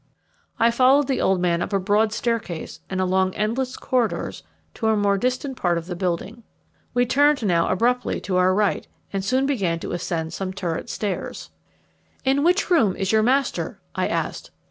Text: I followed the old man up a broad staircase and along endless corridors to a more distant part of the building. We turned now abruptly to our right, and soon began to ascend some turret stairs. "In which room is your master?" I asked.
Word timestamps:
I 0.57 0.71
followed 0.71 1.05
the 1.05 1.21
old 1.21 1.39
man 1.41 1.61
up 1.61 1.73
a 1.73 1.79
broad 1.79 2.11
staircase 2.11 2.79
and 2.89 2.99
along 2.99 3.35
endless 3.35 3.77
corridors 3.77 4.41
to 4.73 4.87
a 4.87 4.97
more 4.97 5.15
distant 5.15 5.57
part 5.57 5.77
of 5.77 5.85
the 5.85 5.95
building. 5.95 6.41
We 6.95 7.05
turned 7.05 7.45
now 7.45 7.69
abruptly 7.69 8.19
to 8.21 8.37
our 8.37 8.51
right, 8.55 8.87
and 9.13 9.23
soon 9.23 9.45
began 9.45 9.79
to 9.81 9.91
ascend 9.91 10.33
some 10.33 10.53
turret 10.53 10.89
stairs. 10.89 11.51
"In 12.25 12.43
which 12.43 12.71
room 12.71 12.95
is 12.95 13.11
your 13.11 13.21
master?" 13.21 13.79
I 13.93 14.07
asked. 14.07 14.49